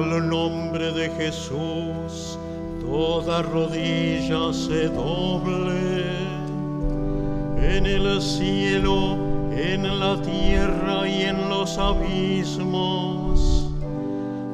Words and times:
Al 0.00 0.30
nombre 0.30 0.92
de 0.92 1.10
Jesús, 1.10 2.38
toda 2.80 3.42
rodilla 3.42 4.50
se 4.50 4.88
doble. 4.88 6.06
En 7.60 7.84
el 7.84 8.22
cielo, 8.22 9.18
en 9.52 10.00
la 10.00 10.16
tierra 10.22 11.06
y 11.06 11.24
en 11.24 11.50
los 11.50 11.76
abismos. 11.76 13.68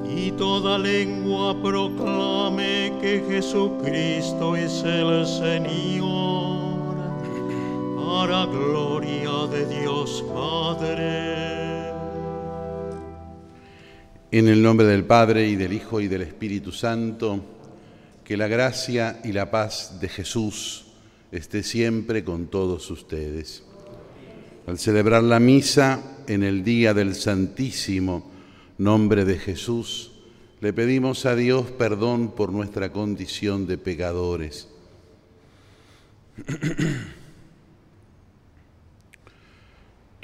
Y 0.05 0.33
toda 0.33 0.79
lengua 0.79 1.55
proclame 1.63 2.93
que 3.01 3.25
Jesucristo 3.29 4.57
es 4.57 4.83
el 4.83 5.25
Señor, 5.25 6.97
para 7.97 8.47
gloria 8.47 9.47
de 9.49 9.81
Dios 9.81 10.25
Padre. 10.35 11.46
En 14.39 14.49
el 14.49 14.63
nombre 14.63 14.87
del 14.87 15.07
Padre 15.07 15.49
y 15.49 15.57
del 15.57 15.73
Hijo 15.73 15.99
y 15.99 16.09
del 16.09 16.21
Espíritu 16.21 16.71
Santo, 16.71 17.43
que 18.23 18.37
la 18.37 18.49
gracia 18.49 19.19
y 19.25 19.33
la 19.33 19.51
paz 19.51 19.99
de 19.99 20.11
Jesús 20.11 20.89
esté 21.33 21.63
siempre 21.63 22.23
con 22.23 22.49
todos 22.49 22.91
ustedes. 22.91 23.63
Al 24.67 24.79
celebrar 24.79 25.23
la 25.23 25.41
misa 25.41 26.19
en 26.27 26.43
el 26.43 26.65
día 26.65 26.93
del 26.93 27.15
Santísimo 27.15 28.31
nombre 28.77 29.25
de 29.25 29.39
Jesús, 29.39 30.13
le 30.61 30.75
pedimos 30.75 31.25
a 31.25 31.35
Dios 31.35 31.71
perdón 31.71 32.31
por 32.31 32.53
nuestra 32.53 32.93
condición 32.93 33.67
de 33.67 33.79
pecadores. 33.79 34.69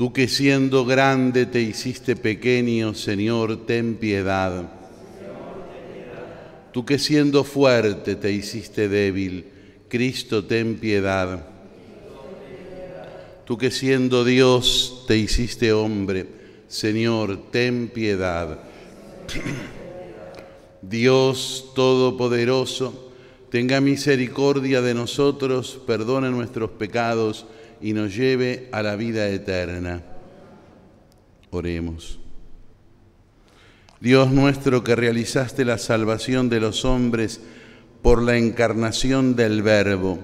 Tú 0.03 0.13
que 0.13 0.27
siendo 0.27 0.85
grande 0.85 1.47
te 1.47 1.63
hiciste 1.63 2.17
pequeño, 2.17 2.93
Señor, 2.93 3.67
ten 3.67 3.95
piedad. 3.95 4.69
Tú 6.73 6.85
que 6.85 6.99
siendo 6.99 7.45
fuerte 7.45 8.17
te 8.17 8.33
hiciste 8.33 8.89
débil, 8.89 9.45
Cristo, 9.87 10.45
ten 10.45 10.75
piedad. 10.75 11.47
Tú 13.45 13.57
que 13.57 13.71
siendo 13.71 14.25
Dios 14.25 15.05
te 15.07 15.17
hiciste 15.17 15.73
hombre, 15.73 16.27
Señor, 16.67 17.53
ten 17.53 17.87
piedad. 17.87 18.59
Dios 20.83 21.71
Todopoderoso, 21.77 23.13
tenga 23.51 23.81
misericordia 23.81 24.83
de 24.83 24.95
nosotros, 24.95 25.81
perdone 25.87 26.29
nuestros 26.29 26.71
pecados, 26.71 27.47
y 27.83 27.93
nos 27.93 28.15
lleve 28.17 28.69
a 28.73 28.83
la 28.83 28.97
vida 28.97 29.29
eterna. 29.29 30.03
Oremos. 31.51 32.19
Dios 34.01 34.33
nuestro 34.33 34.83
que 34.83 34.97
realizaste 34.97 35.65
la 35.65 35.79
salvación 35.79 36.49
de 36.49 36.61
los 36.61 36.85
hombres 36.85 37.41
por 38.03 38.23
la 38.23 38.37
encarnación 38.37 39.37
del 39.37 39.63
Verbo, 39.63 40.19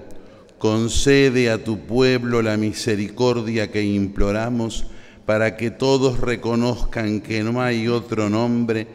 concede 0.57 1.49
a 1.49 1.63
tu 1.63 1.79
pueblo 1.79 2.41
la 2.41 2.57
misericordia 2.57 3.71
que 3.71 3.83
imploramos 3.83 4.85
para 5.25 5.55
que 5.55 5.71
todos 5.71 6.19
reconozcan 6.19 7.21
que 7.21 7.43
no 7.43 7.61
hay 7.61 7.87
otro 7.87 8.29
nombre 8.29 8.87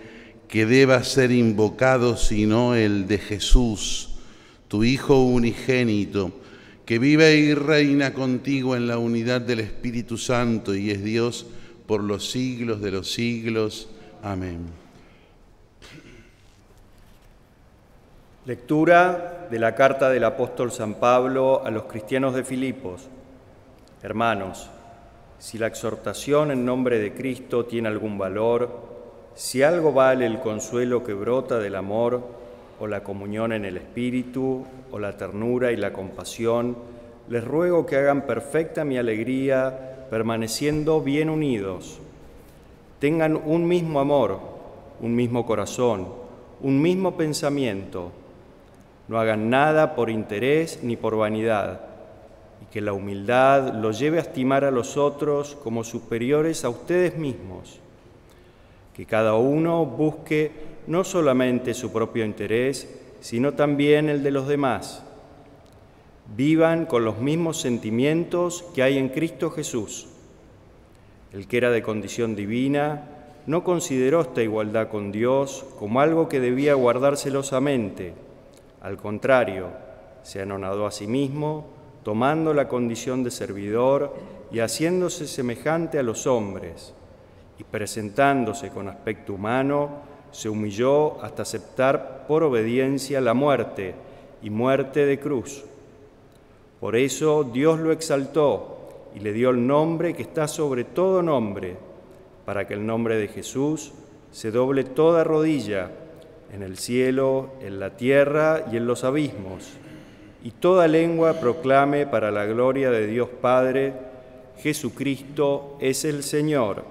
que 0.49 0.67
deba 0.67 1.03
ser 1.03 1.33
invocado 1.33 2.17
sino 2.17 2.75
el 2.75 3.07
de 3.07 3.19
Jesús, 3.19 4.11
tu 4.69 4.85
Hijo 4.85 5.23
unigénito, 5.25 6.33
que 6.85 6.99
vive 6.99 7.37
y 7.37 7.55
reina 7.55 8.13
contigo 8.13 8.77
en 8.77 8.87
la 8.87 8.99
unidad 8.99 9.41
del 9.41 9.61
Espíritu 9.61 10.19
Santo 10.19 10.75
y 10.75 10.91
es 10.91 11.03
Dios 11.03 11.47
por 11.87 12.03
los 12.03 12.31
siglos 12.31 12.81
de 12.81 12.91
los 12.91 13.11
siglos. 13.11 13.89
Amén. 14.23 14.67
Lectura 18.45 19.49
de 19.51 19.59
la 19.59 19.75
carta 19.75 20.11
del 20.11 20.25
apóstol 20.25 20.71
San 20.71 20.95
Pablo 20.95 21.65
a 21.65 21.71
los 21.71 21.85
cristianos 21.85 22.35
de 22.35 22.45
Filipos. 22.45 23.09
Hermanos, 24.03 24.69
si 25.39 25.57
la 25.57 25.67
exhortación 25.67 26.51
en 26.51 26.67
nombre 26.67 26.99
de 26.99 27.15
Cristo 27.15 27.65
tiene 27.65 27.89
algún 27.89 28.19
valor, 28.19 28.93
si 29.35 29.63
algo 29.63 29.95
vale 29.95 30.27
el 30.27 30.41
consuelo 30.41 31.03
que 31.03 31.15
brota 31.15 31.59
del 31.59 31.75
amor, 31.75 32.44
o 32.81 32.87
la 32.87 33.03
comunión 33.03 33.53
en 33.53 33.65
el 33.65 33.77
Espíritu, 33.77 34.65
o 34.91 34.99
la 34.99 35.17
ternura 35.17 35.73
y 35.73 35.77
la 35.77 35.93
compasión, 35.93 36.77
les 37.29 37.45
ruego 37.45 37.87
que 37.87 37.97
hagan 37.97 38.23
perfecta 38.27 38.85
mi 38.85 38.99
alegría 38.99 40.07
permaneciendo 40.11 41.01
bien 41.01 41.31
unidos. 41.31 41.99
Tengan 42.99 43.37
un 43.37 43.67
mismo 43.67 44.01
amor, 44.01 44.39
un 45.01 45.15
mismo 45.15 45.47
corazón, 45.47 46.09
un 46.61 46.81
mismo 46.81 47.17
pensamiento. 47.17 48.13
No 49.09 49.19
hagan 49.19 49.51
nada 49.51 49.95
por 49.95 50.11
interés 50.11 50.81
ni 50.83 50.97
por 50.97 51.17
vanidad, 51.17 51.81
y 52.63 52.73
que 52.73 52.81
la 52.81 52.93
humildad 52.93 53.75
los 53.75 53.99
lleve 53.99 54.19
a 54.19 54.23
estimar 54.23 54.65
a 54.65 54.71
los 54.71 54.97
otros 54.97 55.57
como 55.63 55.85
superiores 55.85 56.65
a 56.65 56.69
ustedes 56.69 57.17
mismos. 57.17 57.81
Que 58.95 59.07
cada 59.07 59.35
uno 59.35 59.85
busque 59.85 60.53
no 60.87 61.05
solamente 61.05 61.75
su 61.75 61.93
propio 61.93 62.25
interés, 62.25 62.89
sino 63.21 63.55
también 63.55 64.09
el 64.09 64.23
de 64.23 64.31
los 64.31 64.49
demás. 64.49 65.03
Vivan 66.37 66.87
con 66.87 67.05
los 67.05 67.19
mismos 67.19 67.61
sentimientos 67.61 68.65
que 68.75 68.83
hay 68.83 68.99
en 68.99 69.09
Cristo 69.09 69.51
Jesús. 69.51 70.09
El 71.33 71.47
que 71.49 71.57
era 71.57 71.71
de 71.71 71.83
condición 71.83 72.37
divina 72.37 73.09
no 73.47 73.65
consideró 73.65 74.23
esta 74.23 74.43
igualdad 74.43 74.89
con 74.89 75.13
Dios 75.13 75.67
como 75.79 76.01
algo 76.01 76.29
que 76.29 76.41
debía 76.41 76.75
guardar 76.75 77.17
celosamente. 77.17 78.15
Al 78.81 78.97
contrario, 78.97 79.69
se 80.23 80.41
anonadó 80.41 80.87
a 80.87 80.91
sí 80.91 81.07
mismo, 81.07 81.67
tomando 82.03 82.55
la 82.55 82.69
condición 82.69 83.23
de 83.23 83.31
servidor 83.31 84.15
y 84.51 84.61
haciéndose 84.61 85.27
semejante 85.27 85.99
a 85.99 86.03
los 86.03 86.27
hombres, 86.27 86.95
y 87.59 87.65
presentándose 87.65 88.71
con 88.71 88.89
aspecto 88.89 89.35
humano, 89.35 90.14
se 90.35 90.49
humilló 90.49 91.23
hasta 91.23 91.43
aceptar 91.43 92.25
por 92.27 92.43
obediencia 92.43 93.21
la 93.21 93.35
muerte 93.35 93.95
y 94.43 94.51
muerte 94.51 95.07
de 95.07 95.21
cruz. 95.21 95.65
Por 96.81 96.97
eso 96.97 97.45
Dios 97.45 97.79
lo 97.79 97.93
exaltó 97.93 99.11
y 99.15 99.21
le 99.21 99.33
dio 99.33 99.51
el 99.51 99.65
nombre 99.65 100.13
que 100.13 100.23
está 100.23 100.49
sobre 100.49 100.83
todo 100.83 101.23
nombre, 101.23 101.77
para 102.45 102.67
que 102.67 102.75
el 102.75 102.85
nombre 102.85 103.17
de 103.17 103.29
Jesús 103.29 103.93
se 104.33 104.51
doble 104.51 104.83
toda 104.83 105.23
rodilla 105.23 105.93
en 106.53 106.65
el 106.65 106.79
cielo, 106.79 107.53
en 107.63 107.79
la 107.79 107.91
tierra 107.91 108.65
y 108.73 108.77
en 108.77 108.89
los 108.89 109.05
abismos, 109.05 109.71
y 110.43 110.51
toda 110.51 110.89
lengua 110.89 111.35
proclame 111.35 112.09
para 112.09 112.33
la 112.33 112.45
gloria 112.45 112.91
de 112.91 113.07
Dios 113.07 113.29
Padre, 113.41 113.93
Jesucristo 114.59 115.79
es 115.81 116.05
el 116.05 116.25
Señor. 116.25 116.83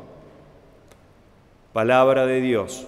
Palabra 1.74 2.26
de 2.26 2.40
Dios. 2.40 2.88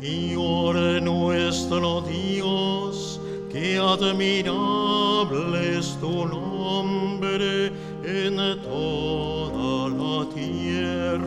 Señor 0.00 0.76
nuestro 1.02 2.00
Dios, 2.02 3.18
que 3.50 3.78
admirable 3.78 5.78
es 5.78 5.96
tu 6.00 6.26
nombre 6.26 7.72
en 8.04 8.36
toda 8.62 9.88
la 9.88 10.28
tierra. 10.34 11.22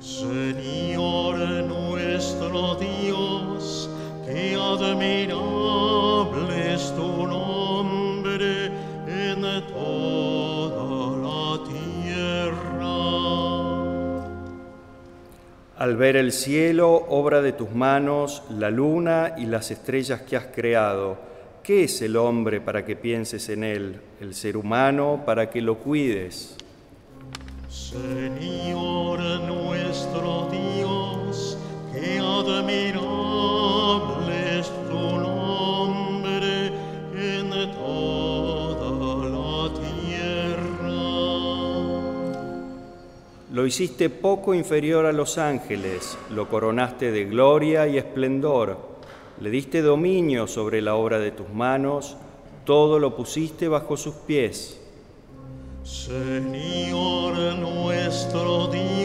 Señor 0.00 1.36
nuestro 1.66 2.76
Dios, 2.76 3.90
que 4.24 4.54
admirable 4.54 6.13
Al 15.84 15.98
ver 15.98 16.16
el 16.16 16.32
cielo, 16.32 16.94
obra 17.10 17.42
de 17.42 17.52
tus 17.52 17.70
manos, 17.72 18.42
la 18.48 18.70
luna 18.70 19.34
y 19.36 19.44
las 19.44 19.70
estrellas 19.70 20.22
que 20.22 20.34
has 20.34 20.46
creado, 20.46 21.18
¿qué 21.62 21.84
es 21.84 22.00
el 22.00 22.16
hombre 22.16 22.62
para 22.62 22.86
que 22.86 22.96
pienses 22.96 23.50
en 23.50 23.64
él, 23.64 24.00
el 24.18 24.34
ser 24.34 24.56
humano 24.56 25.24
para 25.26 25.50
que 25.50 25.60
lo 25.60 25.76
cuides? 25.76 26.56
Señor 27.68 29.20
nuestro 29.42 30.48
Dios, 30.50 31.58
que 31.92 32.18
admirable 32.18 33.03
Lo 43.64 43.68
hiciste 43.68 44.10
poco 44.10 44.52
inferior 44.52 45.06
a 45.06 45.12
los 45.12 45.38
ángeles, 45.38 46.18
lo 46.28 46.50
coronaste 46.50 47.10
de 47.10 47.24
gloria 47.24 47.88
y 47.88 47.96
esplendor, 47.96 48.76
le 49.40 49.48
diste 49.48 49.80
dominio 49.80 50.46
sobre 50.46 50.82
la 50.82 50.96
obra 50.96 51.18
de 51.18 51.30
tus 51.30 51.48
manos, 51.48 52.18
todo 52.66 52.98
lo 52.98 53.16
pusiste 53.16 53.66
bajo 53.66 53.96
sus 53.96 54.16
pies. 54.16 54.78
Señor 55.82 57.36
nuestro 57.56 58.66
Dios, 58.66 59.03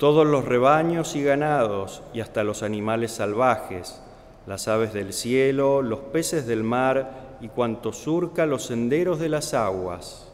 Todos 0.00 0.26
los 0.26 0.46
rebaños 0.46 1.14
y 1.14 1.22
ganados 1.22 2.02
y 2.14 2.20
hasta 2.20 2.42
los 2.42 2.62
animales 2.62 3.12
salvajes, 3.12 4.00
las 4.46 4.66
aves 4.66 4.94
del 4.94 5.12
cielo, 5.12 5.82
los 5.82 5.98
peces 5.98 6.46
del 6.46 6.64
mar 6.64 7.36
y 7.42 7.48
cuanto 7.48 7.92
surca 7.92 8.46
los 8.46 8.64
senderos 8.64 9.18
de 9.18 9.28
las 9.28 9.52
aguas. 9.52 10.32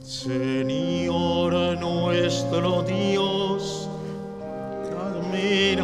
Señor 0.00 1.52
nuestro 1.78 2.82
Dios, 2.82 3.90
admirable 4.98 5.82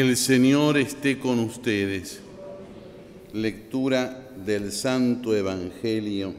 El 0.00 0.16
Señor 0.16 0.78
esté 0.78 1.18
con 1.18 1.40
ustedes. 1.40 2.20
Lectura 3.32 4.30
del 4.46 4.70
Santo 4.70 5.34
Evangelio 5.34 6.34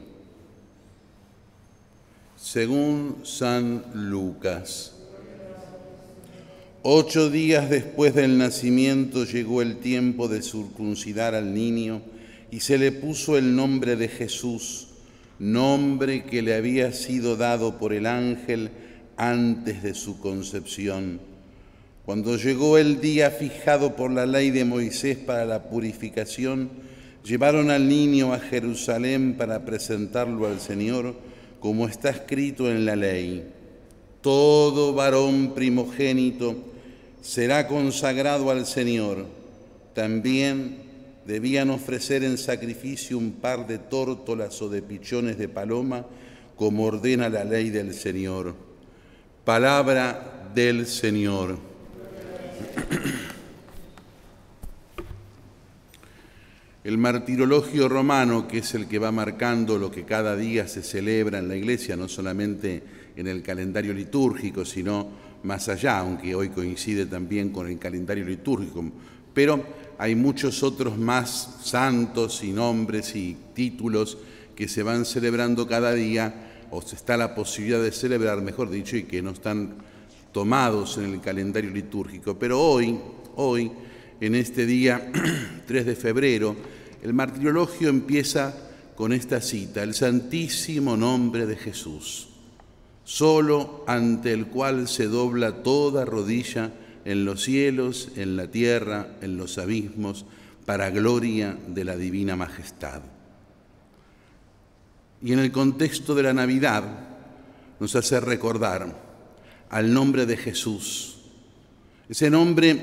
según 2.38 3.16
San 3.22 3.84
Lucas. 3.92 4.94
Ocho 6.82 7.28
días 7.28 7.68
después 7.68 8.14
del 8.14 8.38
nacimiento 8.38 9.26
llegó 9.26 9.60
el 9.60 9.76
tiempo 9.76 10.26
de 10.28 10.40
circuncidar 10.40 11.34
al 11.34 11.52
niño 11.52 12.00
y 12.50 12.60
se 12.60 12.78
le 12.78 12.92
puso 12.92 13.36
el 13.36 13.54
nombre 13.54 13.96
de 13.96 14.08
Jesús, 14.08 14.88
nombre 15.38 16.24
que 16.24 16.40
le 16.40 16.54
había 16.54 16.94
sido 16.94 17.36
dado 17.36 17.76
por 17.76 17.92
el 17.92 18.06
ángel 18.06 18.70
antes 19.18 19.82
de 19.82 19.92
su 19.92 20.18
concepción. 20.18 21.29
Cuando 22.10 22.36
llegó 22.36 22.76
el 22.76 23.00
día 23.00 23.30
fijado 23.30 23.94
por 23.94 24.10
la 24.10 24.26
ley 24.26 24.50
de 24.50 24.64
Moisés 24.64 25.16
para 25.16 25.44
la 25.44 25.70
purificación, 25.70 26.68
llevaron 27.24 27.70
al 27.70 27.88
niño 27.88 28.34
a 28.34 28.40
Jerusalén 28.40 29.36
para 29.38 29.64
presentarlo 29.64 30.48
al 30.48 30.58
Señor, 30.58 31.14
como 31.60 31.86
está 31.86 32.10
escrito 32.10 32.68
en 32.68 32.84
la 32.84 32.96
ley. 32.96 33.48
Todo 34.22 34.92
varón 34.92 35.54
primogénito 35.54 36.56
será 37.20 37.68
consagrado 37.68 38.50
al 38.50 38.66
Señor. 38.66 39.26
También 39.94 40.78
debían 41.26 41.70
ofrecer 41.70 42.24
en 42.24 42.38
sacrificio 42.38 43.18
un 43.18 43.34
par 43.34 43.68
de 43.68 43.78
tórtolas 43.78 44.60
o 44.60 44.68
de 44.68 44.82
pichones 44.82 45.38
de 45.38 45.48
paloma, 45.48 46.06
como 46.56 46.86
ordena 46.86 47.28
la 47.28 47.44
ley 47.44 47.70
del 47.70 47.94
Señor. 47.94 48.56
Palabra 49.44 50.50
del 50.56 50.88
Señor. 50.88 51.69
El 56.82 56.96
martirologio 56.96 57.90
romano, 57.90 58.48
que 58.48 58.58
es 58.58 58.74
el 58.74 58.88
que 58.88 58.98
va 58.98 59.12
marcando 59.12 59.76
lo 59.76 59.90
que 59.90 60.04
cada 60.04 60.34
día 60.34 60.66
se 60.66 60.82
celebra 60.82 61.38
en 61.38 61.46
la 61.46 61.56
iglesia, 61.56 61.94
no 61.94 62.08
solamente 62.08 62.82
en 63.16 63.26
el 63.26 63.42
calendario 63.42 63.92
litúrgico, 63.92 64.64
sino 64.64 65.08
más 65.42 65.68
allá, 65.68 65.98
aunque 65.98 66.34
hoy 66.34 66.48
coincide 66.48 67.04
también 67.04 67.50
con 67.50 67.68
el 67.68 67.78
calendario 67.78 68.24
litúrgico. 68.24 68.82
Pero 69.34 69.62
hay 69.98 70.14
muchos 70.14 70.62
otros 70.62 70.96
más 70.96 71.58
santos 71.62 72.42
y 72.42 72.50
nombres 72.52 73.14
y 73.14 73.36
títulos 73.54 74.16
que 74.56 74.66
se 74.66 74.82
van 74.82 75.04
celebrando 75.04 75.68
cada 75.68 75.92
día, 75.92 76.66
o 76.70 76.80
se 76.80 76.96
está 76.96 77.16
la 77.16 77.34
posibilidad 77.34 77.82
de 77.82 77.92
celebrar, 77.92 78.40
mejor 78.40 78.70
dicho, 78.70 78.96
y 78.96 79.02
que 79.02 79.20
no 79.20 79.32
están 79.32 79.74
tomados 80.32 80.98
en 80.98 81.12
el 81.12 81.20
calendario 81.20 81.70
litúrgico. 81.70 82.38
Pero 82.38 82.60
hoy, 82.60 82.98
hoy, 83.36 83.72
en 84.20 84.34
este 84.34 84.66
día 84.66 85.10
3 85.66 85.86
de 85.86 85.96
febrero, 85.96 86.56
el 87.02 87.14
martirologio 87.14 87.88
empieza 87.88 88.54
con 88.94 89.12
esta 89.12 89.40
cita, 89.40 89.82
el 89.82 89.94
santísimo 89.94 90.96
nombre 90.96 91.46
de 91.46 91.56
Jesús, 91.56 92.28
solo 93.04 93.84
ante 93.86 94.32
el 94.32 94.46
cual 94.46 94.88
se 94.88 95.06
dobla 95.06 95.62
toda 95.62 96.04
rodilla 96.04 96.72
en 97.06 97.24
los 97.24 97.42
cielos, 97.42 98.10
en 98.16 98.36
la 98.36 98.48
tierra, 98.48 99.16
en 99.22 99.38
los 99.38 99.56
abismos, 99.56 100.26
para 100.66 100.90
gloria 100.90 101.56
de 101.66 101.84
la 101.84 101.96
divina 101.96 102.36
majestad. 102.36 103.00
Y 105.22 105.32
en 105.32 105.38
el 105.38 105.50
contexto 105.50 106.14
de 106.14 106.22
la 106.22 106.34
Navidad 106.34 106.84
nos 107.78 107.96
hace 107.96 108.20
recordar 108.20 109.09
al 109.70 109.94
nombre 109.94 110.26
de 110.26 110.36
Jesús, 110.36 111.18
ese 112.08 112.28
nombre 112.28 112.76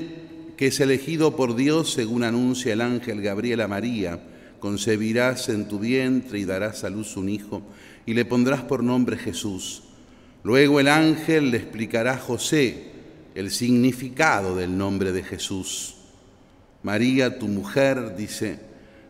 que 0.56 0.68
es 0.68 0.80
elegido 0.80 1.36
por 1.36 1.54
Dios 1.54 1.92
según 1.92 2.24
anuncia 2.24 2.72
el 2.72 2.80
ángel 2.80 3.20
Gabriel 3.22 3.60
a 3.60 3.68
María, 3.68 4.20
concebirás 4.58 5.50
en 5.50 5.68
tu 5.68 5.78
vientre 5.78 6.38
y 6.38 6.44
darás 6.44 6.82
a 6.82 6.90
luz 6.90 7.16
un 7.16 7.28
hijo 7.28 7.62
y 8.06 8.14
le 8.14 8.24
pondrás 8.24 8.62
por 8.62 8.82
nombre 8.82 9.16
Jesús. 9.16 9.82
Luego 10.42 10.80
el 10.80 10.88
ángel 10.88 11.50
le 11.50 11.58
explicará 11.58 12.14
a 12.14 12.18
José 12.18 12.88
el 13.34 13.50
significado 13.50 14.56
del 14.56 14.76
nombre 14.76 15.12
de 15.12 15.22
Jesús. 15.22 15.94
María, 16.82 17.38
tu 17.38 17.48
mujer, 17.48 18.16
dice, 18.16 18.58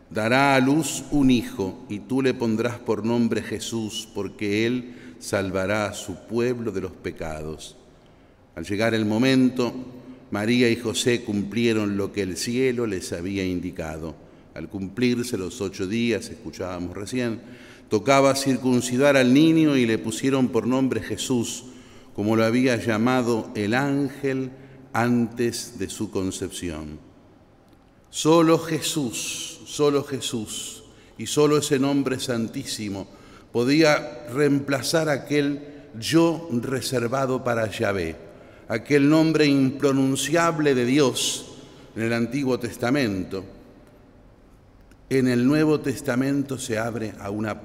dará 0.09 0.55
a 0.55 0.59
luz 0.59 1.03
un 1.11 1.31
hijo 1.31 1.85
y 1.87 1.99
tú 1.99 2.21
le 2.21 2.33
pondrás 2.33 2.77
por 2.77 3.05
nombre 3.05 3.41
Jesús, 3.41 4.07
porque 4.13 4.65
él 4.65 4.95
salvará 5.19 5.85
a 5.85 5.93
su 5.93 6.15
pueblo 6.15 6.71
de 6.71 6.81
los 6.81 6.91
pecados. 6.91 7.75
Al 8.55 8.65
llegar 8.65 8.93
el 8.93 9.05
momento, 9.05 9.73
María 10.31 10.69
y 10.69 10.75
José 10.75 11.23
cumplieron 11.23 11.97
lo 11.97 12.11
que 12.11 12.21
el 12.21 12.37
cielo 12.37 12.87
les 12.87 13.13
había 13.13 13.45
indicado. 13.45 14.15
Al 14.55 14.69
cumplirse 14.69 15.37
los 15.37 15.61
ocho 15.61 15.87
días, 15.87 16.29
escuchábamos 16.29 16.95
recién, 16.95 17.41
tocaba 17.89 18.35
circuncidar 18.35 19.17
al 19.17 19.33
niño 19.33 19.75
y 19.75 19.85
le 19.85 19.97
pusieron 19.97 20.49
por 20.49 20.67
nombre 20.67 21.01
Jesús, 21.01 21.65
como 22.15 22.35
lo 22.35 22.43
había 22.43 22.75
llamado 22.75 23.51
el 23.55 23.73
ángel 23.73 24.51
antes 24.93 25.79
de 25.79 25.89
su 25.89 26.11
concepción. 26.11 26.99
Solo 28.09 28.57
Jesús, 28.57 29.61
solo 29.65 30.03
Jesús 30.03 30.83
y 31.17 31.27
solo 31.27 31.57
ese 31.57 31.79
nombre 31.79 32.19
santísimo 32.19 33.07
podía 33.51 34.27
reemplazar 34.33 35.09
aquel 35.09 35.61
yo 35.99 36.47
reservado 36.51 37.43
para 37.43 37.69
Yahvé, 37.69 38.15
aquel 38.67 39.09
nombre 39.09 39.45
impronunciable 39.45 40.75
de 40.75 40.85
Dios 40.85 41.45
en 41.95 42.03
el 42.03 42.13
Antiguo 42.13 42.59
Testamento. 42.59 43.43
En 45.09 45.27
el 45.27 45.45
Nuevo 45.45 45.79
Testamento 45.79 46.59
se 46.59 46.77
abre 46.77 47.13
a 47.19 47.31
una 47.31 47.59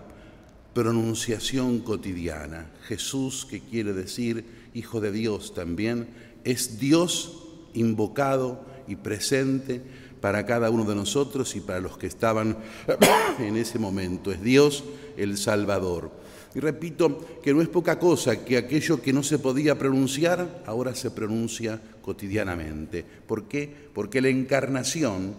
pronunciación 0.73 1.81
cotidiana. 1.81 2.71
Jesús, 2.83 3.47
que 3.49 3.61
quiere 3.61 3.93
decir 3.93 4.65
Hijo 4.75 5.01
de 5.01 5.13
Dios 5.13 5.55
también, 5.55 6.09
es 6.43 6.81
Dios 6.81 7.45
invocado 7.75 8.65
y 8.89 8.97
presente 8.97 9.83
para 10.25 10.47
cada 10.47 10.71
uno 10.71 10.87
de 10.87 10.95
nosotros 10.95 11.55
y 11.55 11.61
para 11.61 11.81
los 11.81 11.99
que 11.99 12.07
estaban 12.07 12.57
en 13.39 13.59
ese 13.59 13.79
momento. 13.79 14.33
Es 14.33 14.43
Dios 14.43 14.83
el 15.19 15.37
Salvador. 15.37 16.11
Y 16.55 16.61
repito 16.61 17.23
que 17.43 17.53
no 17.53 17.61
es 17.61 17.69
poca 17.69 17.99
cosa 17.99 18.43
que 18.43 18.57
aquello 18.57 19.03
que 19.03 19.13
no 19.13 19.23
se 19.23 19.39
podía 19.39 19.77
pronunciar 19.77 20.63
ahora 20.65 20.95
se 20.95 21.11
pronuncia 21.11 21.79
cotidianamente. 22.01 23.05
¿Por 23.05 23.45
qué? 23.49 23.71
Porque 23.93 24.23
la 24.23 24.31
encarnación, 24.31 25.35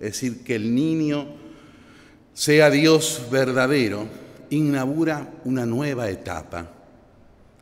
es 0.00 0.14
decir, 0.14 0.42
que 0.42 0.56
el 0.56 0.74
niño 0.74 1.28
sea 2.32 2.70
Dios 2.70 3.28
verdadero, 3.30 4.08
inaugura 4.50 5.32
una 5.44 5.64
nueva 5.64 6.10
etapa. 6.10 6.72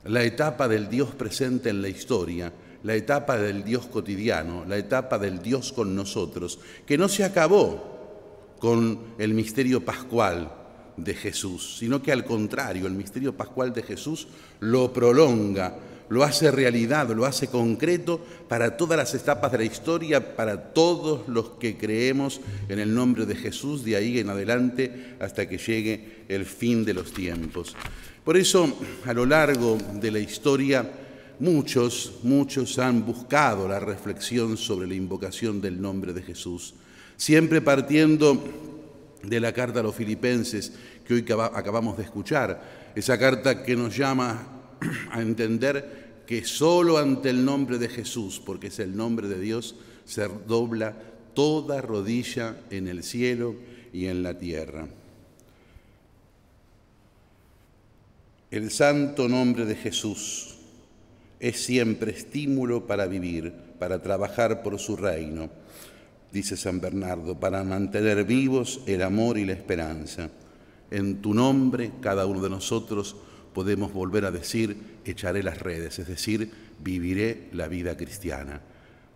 la 0.05 0.25
etapa 0.25 0.69
del 0.69 0.89
Dios 0.89 1.11
presente 1.11 1.69
en 1.69 1.83
la 1.83 1.91
historia, 1.91 2.51
la 2.83 2.95
etapa 2.95 3.37
del 3.37 3.65
Dios 3.65 3.87
cotidiano, 3.87 4.65
la 4.65 4.77
etapa 4.77 5.19
del 5.19 5.43
Dios 5.43 5.73
con 5.73 5.95
nosotros, 5.95 6.59
que 6.87 6.99
no 6.99 7.09
se 7.09 7.25
acabó 7.25 8.57
con 8.59 8.99
el 9.19 9.35
misterio 9.35 9.85
pascual 9.85 10.53
de 10.97 11.15
Jesús, 11.15 11.77
sino 11.79 12.03
que 12.03 12.13
al 12.13 12.25
contrario, 12.25 12.87
el 12.87 12.93
misterio 12.93 13.37
pascual 13.37 13.73
de 13.73 13.83
Jesús 13.83 14.29
lo 14.61 14.93
prolonga, 14.93 15.77
lo 16.09 16.25
hace 16.25 16.51
realidad, 16.51 17.09
lo 17.11 17.25
hace 17.25 17.49
concreto 17.49 18.21
para 18.49 18.77
todas 18.77 18.99
las 18.99 19.15
etapas 19.15 19.51
de 19.51 19.59
la 19.59 19.65
historia, 19.65 20.37
para 20.37 20.75
todos 20.75 21.27
los 21.27 21.51
que 21.59 21.79
creemos 21.79 22.41
en 22.69 22.79
el 22.79 22.95
nombre 22.95 23.25
de 23.25 23.35
Jesús, 23.35 23.83
de 23.85 23.97
ahí 23.97 24.19
en 24.19 24.29
adelante 24.29 25.17
hasta 25.21 25.49
que 25.49 25.59
llegue 25.59 26.25
el 26.29 26.45
fin 26.45 26.85
de 26.85 26.95
los 26.95 27.13
tiempos. 27.13 27.75
Por 28.25 28.37
eso, 28.37 28.79
a 29.07 29.13
lo 29.13 29.27
largo 29.27 29.79
de 29.95 30.11
la 30.11 30.19
historia, 30.19 30.89
muchos, 31.43 32.21
muchos 32.23 32.79
han 32.79 33.05
buscado 33.05 33.67
la 33.67 33.81
reflexión 33.81 34.57
sobre 34.57 34.87
la 34.87 34.95
invocación 34.95 35.61
del 35.61 35.83
nombre 35.83 36.13
de 36.13 36.23
Jesús, 36.23 36.73
siempre 37.17 37.61
partiendo 37.61 38.41
de 39.25 39.41
la 39.41 39.53
carta 39.53 39.81
a 39.81 39.83
los 39.83 39.97
filipenses 39.97 40.73
que 41.05 41.15
hoy 41.15 41.27
acabamos 41.53 41.97
de 41.97 42.05
escuchar, 42.05 42.93
esa 42.95 43.19
carta 43.19 43.65
que 43.65 43.75
nos 43.75 43.97
llama 43.97 44.47
a 45.11 45.21
entender 45.21 46.23
que 46.29 46.45
solo 46.45 46.97
ante 46.97 47.31
el 47.31 47.45
nombre 47.45 47.79
de 47.79 47.89
Jesús, 47.89 48.41
porque 48.45 48.69
es 48.69 48.79
el 48.79 48.97
nombre 48.97 49.27
de 49.27 49.41
Dios, 49.41 49.75
se 50.05 50.29
dobla 50.47 50.95
toda 51.35 51.81
rodilla 51.81 52.57
en 52.71 52.87
el 52.87 53.03
cielo 53.03 53.57
y 53.93 54.07
en 54.07 54.23
la 54.23 54.39
tierra. 54.39 54.87
El 58.53 58.71
santo 58.71 59.29
nombre 59.29 59.65
de 59.65 59.75
Jesús 59.75 60.53
es 61.43 61.65
siempre 61.65 62.13
estímulo 62.13 62.87
para 62.87 63.09
vivir, 63.09 63.53
para 63.81 64.01
trabajar 64.01 64.63
por 64.63 64.79
su 64.79 64.97
reino, 64.97 65.51
dice 66.31 66.57
San 66.57 66.81
Bernardo, 66.81 67.39
para 67.41 67.65
mantener 67.65 68.25
vivos 68.25 68.81
el 68.87 69.03
amor 69.03 69.39
y 69.39 69.45
la 69.45 69.55
esperanza. 69.55 70.31
En 70.93 71.21
tu 71.21 71.35
nombre, 71.35 71.91
cada 72.01 72.27
uno 72.27 72.41
de 72.41 72.49
nosotros 72.49 73.17
podemos 73.53 73.93
volver 73.93 74.25
a 74.25 74.31
decir, 74.31 74.77
echaré 75.05 75.43
las 75.43 75.59
redes, 75.59 75.99
es 75.99 76.07
decir, 76.07 76.49
viviré 76.79 77.49
la 77.53 77.67
vida 77.67 77.97
cristiana, 77.97 78.61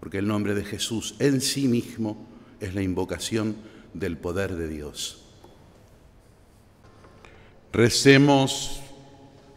porque 0.01 0.19
el 0.19 0.27
nombre 0.27 0.57
de 0.57 0.65
Jesús 0.65 1.15
en 1.21 1.41
sí 1.41 1.69
mismo 1.69 2.27
es 2.59 2.75
la 2.75 2.83
invocación 2.83 3.55
del 3.95 4.17
poder 4.17 4.57
de 4.57 4.67
Dios. 4.67 5.23
Recemos 7.73 8.81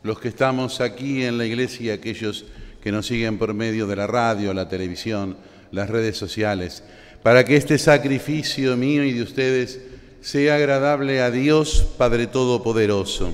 los 0.04 0.20
que 0.20 0.28
estamos 0.28 0.82
aquí 0.82 1.24
en 1.24 1.40
la 1.40 1.46
iglesia 1.46 1.88
y 1.88 1.90
aquellos 1.90 2.46
que 2.82 2.92
nos 2.92 3.08
siguen 3.08 3.38
por 3.38 3.54
medio 3.54 3.88
de 3.88 3.96
la 3.96 4.08
radio, 4.08 4.54
la 4.54 4.70
televisión, 4.70 5.38
las 5.72 5.90
redes 5.90 6.18
sociales, 6.18 6.84
para 7.24 7.44
que 7.44 7.56
este 7.56 7.78
sacrificio 7.78 8.78
mío 8.78 9.04
y 9.04 9.14
de 9.14 9.24
ustedes 9.24 9.82
sea 10.22 10.56
agradable 10.56 11.22
a 11.22 11.32
Dios 11.32 11.88
Padre 11.98 12.28
Todopoderoso. 12.28 13.34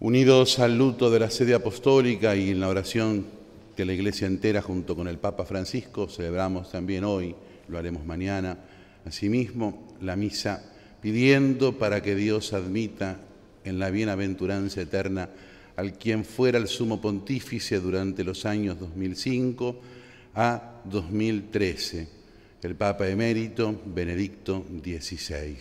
Unidos 0.00 0.60
al 0.60 0.78
luto 0.78 1.10
de 1.10 1.18
la 1.18 1.28
sede 1.28 1.54
apostólica 1.54 2.36
y 2.36 2.50
en 2.50 2.60
la 2.60 2.68
oración 2.68 3.26
que 3.76 3.84
la 3.84 3.92
Iglesia 3.92 4.28
entera 4.28 4.62
junto 4.62 4.94
con 4.94 5.08
el 5.08 5.18
Papa 5.18 5.44
Francisco 5.44 6.08
celebramos 6.08 6.70
también 6.70 7.04
hoy, 7.04 7.34
lo 7.68 7.78
haremos 7.78 8.06
mañana, 8.06 8.58
asimismo 9.04 9.96
la 10.00 10.16
misa 10.16 10.62
pidiendo 11.00 11.78
para 11.78 12.02
que 12.02 12.14
Dios 12.14 12.52
admita 12.52 13.18
en 13.64 13.78
la 13.78 13.90
bienaventuranza 13.90 14.82
eterna 14.82 15.28
al 15.76 15.92
quien 15.92 16.24
fuera 16.24 16.58
el 16.58 16.66
sumo 16.66 17.00
pontífice 17.00 17.78
durante 17.78 18.24
los 18.24 18.46
años 18.46 18.80
2005 18.80 19.80
a 20.34 20.80
2013, 20.84 22.08
el 22.62 22.74
Papa 22.74 23.08
emérito 23.08 23.80
Benedicto 23.86 24.64
XVI. 24.82 25.56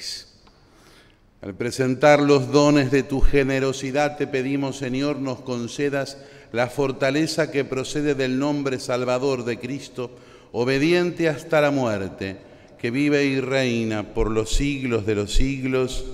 Al 1.41 1.53
presentar 1.53 2.19
los 2.19 2.51
dones 2.51 2.89
de 2.89 3.03
tu 3.03 3.21
generosidad 3.21 4.17
te 4.17 4.25
pedimos, 4.25 4.77
Señor, 4.77 5.17
nos 5.17 5.41
concedas 5.41 6.17
la 6.51 6.67
fortaleza 6.67 7.51
que 7.51 7.63
procede 7.63 8.15
del 8.15 8.39
nombre 8.39 8.79
salvador 8.79 9.45
de 9.45 9.59
Cristo, 9.59 10.09
obediente 10.51 11.29
hasta 11.29 11.61
la 11.61 11.69
muerte, 11.69 12.37
que 12.79 12.91
vive 12.91 13.25
y 13.25 13.39
reina 13.39 14.13
por 14.13 14.31
los 14.31 14.51
siglos 14.51 15.05
de 15.05 15.15
los 15.15 15.33
siglos. 15.33 16.05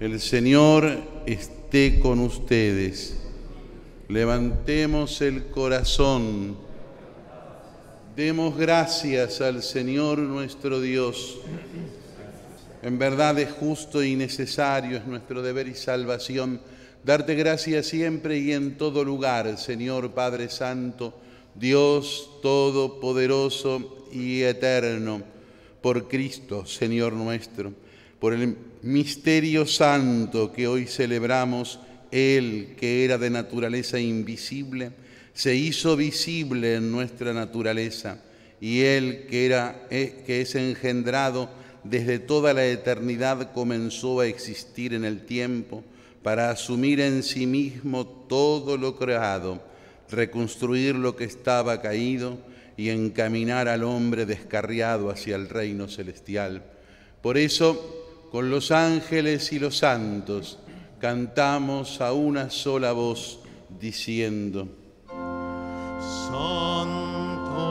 El 0.00 0.20
Señor 0.20 0.98
esté 1.26 1.98
con 2.00 2.20
ustedes. 2.20 3.18
Levantemos 4.08 5.20
el 5.20 5.46
corazón. 5.46 6.56
Demos 8.16 8.56
gracias 8.56 9.40
al 9.40 9.62
Señor 9.62 10.18
nuestro 10.18 10.80
Dios. 10.80 11.38
En 12.82 12.98
verdad 12.98 13.38
es 13.38 13.50
justo 13.50 14.02
y 14.02 14.14
necesario, 14.16 14.98
es 14.98 15.06
nuestro 15.06 15.42
deber 15.42 15.68
y 15.68 15.74
salvación 15.74 16.60
darte 17.04 17.34
gracias 17.34 17.86
siempre 17.86 18.38
y 18.38 18.52
en 18.52 18.76
todo 18.76 19.04
lugar, 19.04 19.56
Señor 19.58 20.12
Padre 20.12 20.48
Santo, 20.48 21.14
Dios 21.54 22.30
Todopoderoso 22.42 24.06
y 24.12 24.42
Eterno, 24.42 25.22
por 25.80 26.08
Cristo, 26.08 26.66
Señor 26.66 27.12
nuestro, 27.12 27.72
por 28.18 28.32
el 28.32 28.56
misterio 28.82 29.66
santo 29.66 30.52
que 30.52 30.66
hoy 30.66 30.86
celebramos, 30.86 31.78
Él 32.10 32.74
que 32.78 33.04
era 33.04 33.18
de 33.18 33.30
naturaleza 33.30 33.98
invisible, 33.98 34.92
se 35.32 35.54
hizo 35.54 35.96
visible 35.96 36.74
en 36.74 36.90
nuestra 36.90 37.32
naturaleza, 37.32 38.20
y 38.60 38.80
Él 38.80 39.26
que, 39.30 39.46
era, 39.46 39.86
eh, 39.90 40.22
que 40.26 40.40
es 40.40 40.54
engendrado 40.54 41.48
desde 41.84 42.18
toda 42.18 42.52
la 42.52 42.66
eternidad 42.66 43.52
comenzó 43.52 44.20
a 44.20 44.26
existir 44.26 44.94
en 44.94 45.04
el 45.04 45.24
tiempo, 45.24 45.84
para 46.22 46.50
asumir 46.50 47.00
en 47.00 47.22
sí 47.22 47.46
mismo 47.46 48.04
todo 48.06 48.76
lo 48.76 48.96
creado, 48.96 49.62
reconstruir 50.10 50.96
lo 50.96 51.14
que 51.16 51.24
estaba 51.24 51.80
caído 51.80 52.38
y 52.78 52.88
encaminar 52.90 53.68
al 53.68 53.82
hombre 53.82 54.24
descarriado 54.24 55.10
hacia 55.10 55.34
el 55.34 55.48
reino 55.48 55.88
celestial. 55.88 56.62
Por 57.20 57.36
eso, 57.36 58.28
con 58.30 58.50
los 58.50 58.70
ángeles 58.70 59.52
y 59.52 59.58
los 59.58 59.78
santos, 59.78 60.60
cantamos 61.00 62.00
a 62.00 62.12
una 62.12 62.50
sola 62.50 62.92
voz, 62.92 63.40
diciendo, 63.80 64.68
Santo, 66.28 67.66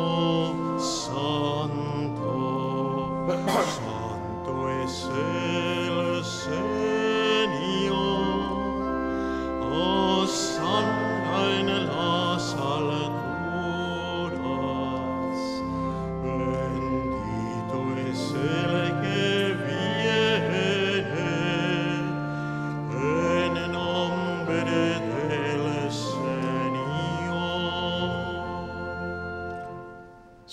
Santo, 0.78 2.28
Santo 3.80 4.70
es 4.84 5.08
el 5.16 6.26
Señor. 6.26 6.97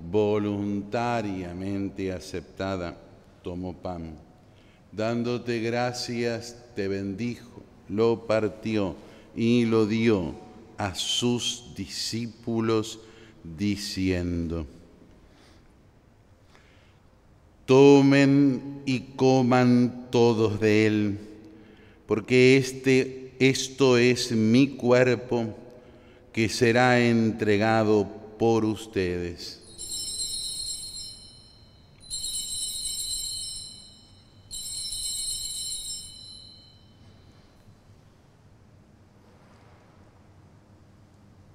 voluntariamente 0.00 2.12
aceptada, 2.12 2.96
tomó 3.42 3.74
pan. 3.74 4.12
Dándote 4.92 5.60
gracias, 5.60 6.56
te 6.74 6.88
bendijo, 6.88 7.62
lo 7.88 8.26
partió 8.26 8.96
y 9.36 9.64
lo 9.64 9.86
dio 9.86 10.34
a 10.76 10.94
sus 10.94 11.72
discípulos 11.76 13.00
diciendo, 13.56 14.66
Tomen 17.66 18.82
y 18.86 19.00
coman 19.14 20.06
todos 20.10 20.58
de 20.58 20.86
él, 20.86 21.18
porque 22.06 22.56
este, 22.56 23.34
esto 23.38 23.98
es 23.98 24.32
mi 24.32 24.68
cuerpo 24.68 25.54
que 26.32 26.48
será 26.48 26.98
entregado 26.98 28.08
por 28.38 28.64
ustedes. 28.64 29.67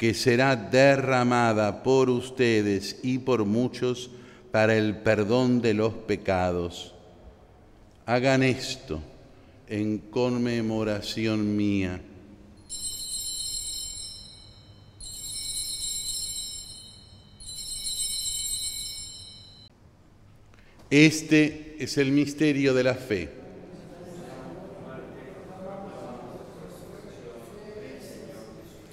que 0.00 0.14
será 0.14 0.56
derramada 0.56 1.82
por 1.82 2.08
ustedes 2.08 3.00
y 3.02 3.18
por 3.18 3.44
muchos 3.44 4.10
para 4.50 4.74
el 4.74 4.96
perdón 4.96 5.60
de 5.60 5.74
los 5.74 5.92
pecados. 5.92 6.94
Hagan 8.06 8.42
esto 8.42 9.02
en 9.68 9.98
conmemoración 9.98 11.54
mía. 11.54 12.00
Este 20.88 21.76
es 21.78 21.98
el 21.98 22.10
misterio 22.10 22.72
de 22.72 22.84
la 22.84 22.94
fe. 22.94 23.39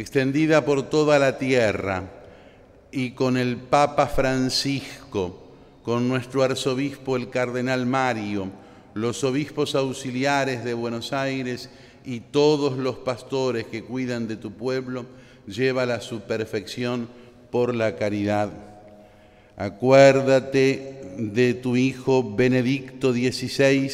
extendida 0.00 0.64
por 0.64 0.88
toda 0.88 1.18
la 1.18 1.36
tierra, 1.36 2.04
y 2.90 3.10
con 3.10 3.36
el 3.36 3.56
Papa 3.56 4.06
Francisco, 4.06 5.52
con 5.82 6.08
nuestro 6.08 6.42
arzobispo 6.42 7.16
el 7.16 7.28
cardenal 7.28 7.84
Mario, 7.84 8.48
los 8.94 9.22
obispos 9.24 9.74
auxiliares 9.74 10.64
de 10.64 10.74
Buenos 10.74 11.12
Aires 11.12 11.68
y 12.04 12.20
todos 12.20 12.78
los 12.78 12.96
pastores 12.96 13.66
que 13.66 13.84
cuidan 13.84 14.26
de 14.26 14.36
tu 14.36 14.52
pueblo, 14.52 15.04
llévala 15.46 15.96
a 15.96 16.00
su 16.00 16.22
perfección 16.22 17.08
por 17.50 17.74
la 17.74 17.94
caridad. 17.96 18.50
Acuérdate 19.56 21.02
de 21.18 21.54
tu 21.54 21.76
Hijo 21.76 22.34
Benedicto 22.34 23.12
XVI, 23.12 23.90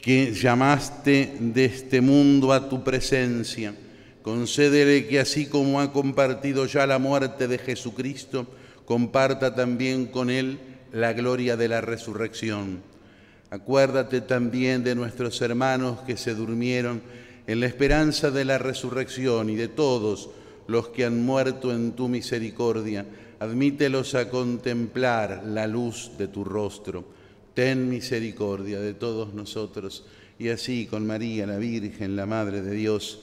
que 0.00 0.32
llamaste 0.34 1.36
de 1.38 1.64
este 1.66 2.00
mundo 2.00 2.52
a 2.52 2.68
tu 2.68 2.82
presencia 2.82 3.74
Concédele 4.28 5.06
que 5.06 5.20
así 5.20 5.46
como 5.46 5.80
ha 5.80 5.90
compartido 5.90 6.66
ya 6.66 6.86
la 6.86 6.98
muerte 6.98 7.48
de 7.48 7.56
Jesucristo, 7.56 8.46
comparta 8.84 9.54
también 9.54 10.04
con 10.04 10.28
Él 10.28 10.58
la 10.92 11.14
gloria 11.14 11.56
de 11.56 11.66
la 11.66 11.80
resurrección. 11.80 12.82
Acuérdate 13.48 14.20
también 14.20 14.84
de 14.84 14.94
nuestros 14.94 15.40
hermanos 15.40 16.00
que 16.00 16.18
se 16.18 16.34
durmieron 16.34 17.00
en 17.46 17.60
la 17.60 17.68
esperanza 17.68 18.30
de 18.30 18.44
la 18.44 18.58
resurrección 18.58 19.48
y 19.48 19.56
de 19.56 19.68
todos 19.68 20.28
los 20.66 20.88
que 20.88 21.06
han 21.06 21.24
muerto 21.24 21.72
en 21.72 21.92
tu 21.92 22.08
misericordia. 22.08 23.06
Admítelos 23.40 24.14
a 24.14 24.28
contemplar 24.28 25.42
la 25.46 25.66
luz 25.66 26.10
de 26.18 26.28
tu 26.28 26.44
rostro. 26.44 27.02
Ten 27.54 27.88
misericordia 27.88 28.78
de 28.78 28.92
todos 28.92 29.32
nosotros 29.32 30.04
y 30.38 30.50
así 30.50 30.84
con 30.84 31.06
María 31.06 31.46
la 31.46 31.56
Virgen, 31.56 32.14
la 32.14 32.26
Madre 32.26 32.60
de 32.60 32.74
Dios, 32.74 33.22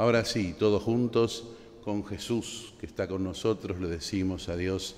Ahora 0.00 0.24
sí, 0.24 0.54
todos 0.58 0.82
juntos, 0.82 1.44
con 1.84 2.06
Jesús 2.06 2.72
que 2.80 2.86
está 2.86 3.06
con 3.06 3.22
nosotros, 3.22 3.78
le 3.80 3.86
decimos 3.86 4.48
a 4.48 4.56
Dios, 4.56 4.96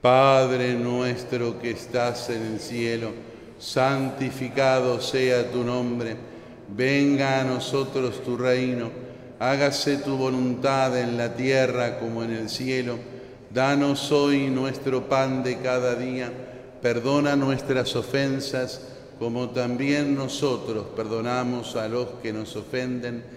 Padre 0.00 0.72
nuestro 0.72 1.60
que 1.60 1.72
estás 1.72 2.30
en 2.30 2.54
el 2.54 2.58
cielo, 2.58 3.10
santificado 3.58 5.02
sea 5.02 5.50
tu 5.50 5.62
nombre, 5.64 6.16
venga 6.74 7.42
a 7.42 7.44
nosotros 7.44 8.24
tu 8.24 8.38
reino, 8.38 8.90
hágase 9.38 9.98
tu 9.98 10.16
voluntad 10.16 10.98
en 10.98 11.18
la 11.18 11.34
tierra 11.34 11.98
como 11.98 12.24
en 12.24 12.30
el 12.30 12.48
cielo. 12.48 12.96
Danos 13.52 14.10
hoy 14.12 14.48
nuestro 14.48 15.10
pan 15.10 15.42
de 15.42 15.58
cada 15.58 15.94
día, 15.94 16.32
perdona 16.80 17.36
nuestras 17.36 17.94
ofensas 17.94 18.80
como 19.18 19.50
también 19.50 20.14
nosotros 20.14 20.86
perdonamos 20.96 21.76
a 21.76 21.86
los 21.86 22.06
que 22.22 22.32
nos 22.32 22.56
ofenden 22.56 23.36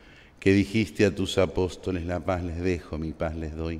que 0.41 0.53
dijiste 0.53 1.05
a 1.05 1.13
tus 1.13 1.37
apóstoles, 1.37 2.03
la 2.03 2.19
paz 2.19 2.43
les 2.43 2.59
dejo, 2.59 2.97
mi 2.97 3.13
paz 3.13 3.35
les 3.35 3.55
doy. 3.55 3.79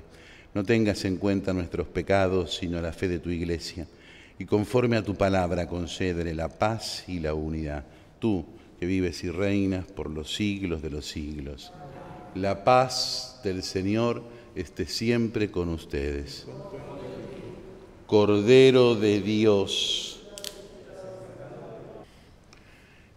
No 0.54 0.64
tengas 0.64 1.04
en 1.06 1.18
cuenta 1.18 1.54
nuestros 1.54 1.88
pecados, 1.88 2.56
sino 2.56 2.80
la 2.80 2.94
fe 2.94 3.08
de 3.08 3.18
tu 3.18 3.32
iglesia. 3.32 3.88
Y 4.38 4.46
conforme 4.46 4.96
a 4.96 5.04
tu 5.04 5.16
palabra, 5.16 5.68
concédele 5.68 6.36
la 6.36 6.50
paz 6.50 7.04
y 7.08 7.20
la 7.20 7.34
unidad. 7.34 7.84
Tú, 8.20 8.46
que 8.80 8.86
vives 8.86 9.24
y 9.24 9.32
reinas 9.32 9.88
por 9.88 10.12
los 10.12 10.36
siglos 10.36 10.84
de 10.84 10.92
los 10.92 11.08
siglos. 11.08 11.74
La 12.36 12.64
paz 12.64 13.42
del 13.44 13.64
Señor 13.64 14.22
esté 14.54 14.86
siempre 14.86 15.50
con 15.50 15.68
ustedes. 15.70 16.46
Cordero 18.06 18.94
de 18.94 19.20
Dios. 19.20 20.22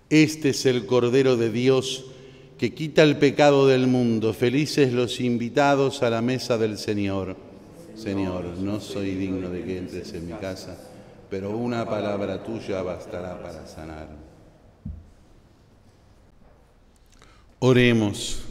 Este 0.09 0.51
es 0.51 0.65
el 0.65 0.87
Cordero 0.87 1.37
de 1.37 1.51
Dios 1.51 2.07
que 2.65 2.73
quita 2.73 3.03
el 3.03 3.19
pecado 3.19 3.67
del 3.67 3.87
mundo. 3.87 4.33
Felices 4.33 4.91
los 4.91 5.21
invitados 5.21 6.03
a 6.03 6.09
la 6.09 6.23
mesa 6.23 6.57
del 6.57 6.79
Señor. 6.79 7.37
Señor, 7.95 8.57
no 8.59 8.81
soy 8.81 9.17
digno 9.17 9.51
de 9.51 9.65
que 9.65 9.77
entres 9.77 10.15
en 10.15 10.29
mi 10.29 10.33
casa 10.33 10.75
pero 11.29 11.51
una 11.51 11.85
palabra 11.85 12.43
tuya 12.43 12.81
bastará 12.81 13.43
para 13.43 13.67
sanar. 13.67 14.09
Oremos. 17.59 18.45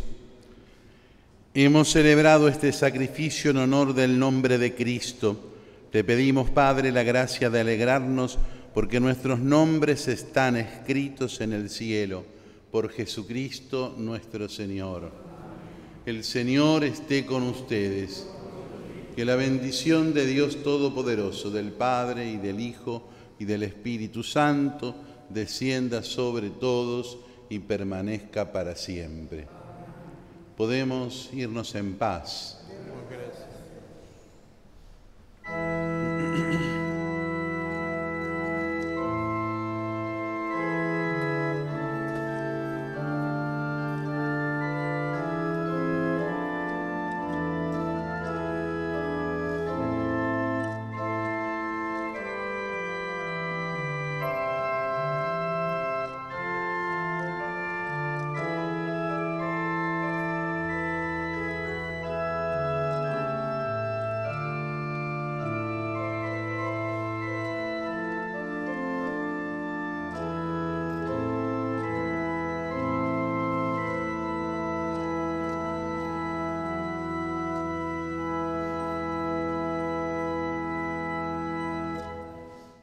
Hemos 1.55 1.89
celebrado 1.89 2.47
este 2.47 2.71
sacrificio 2.71 3.49
en 3.49 3.57
honor 3.57 3.95
del 3.95 4.19
nombre 4.19 4.59
de 4.59 4.75
Cristo. 4.75 5.55
Te 5.91 6.03
pedimos, 6.03 6.51
Padre, 6.51 6.91
la 6.91 7.01
gracia 7.01 7.49
de 7.49 7.61
alegrarnos 7.61 8.37
porque 8.75 8.99
nuestros 8.99 9.39
nombres 9.39 10.07
están 10.07 10.57
escritos 10.57 11.41
en 11.41 11.53
el 11.53 11.71
cielo 11.71 12.25
por 12.73 12.89
Jesucristo 12.89 13.93
nuestro 13.99 14.49
Señor. 14.49 15.11
El 16.07 16.23
Señor 16.23 16.83
esté 16.83 17.23
con 17.23 17.43
ustedes. 17.43 18.27
Que 19.15 19.25
la 19.25 19.35
bendición 19.35 20.11
de 20.11 20.25
Dios 20.25 20.63
Todopoderoso, 20.63 21.51
del 21.51 21.71
Padre 21.71 22.31
y 22.31 22.37
del 22.37 22.59
Hijo 22.59 23.07
y 23.37 23.45
del 23.45 23.61
Espíritu 23.61 24.23
Santo, 24.23 24.95
descienda 25.29 26.01
sobre 26.01 26.49
todos 26.49 27.19
y 27.47 27.59
permanezca 27.59 28.51
para 28.51 28.75
siempre. 28.75 29.45
Podemos 30.57 31.29
irnos 31.31 31.75
en 31.75 31.93
paz. 31.93 32.62